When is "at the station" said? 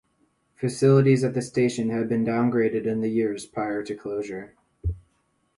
1.23-1.91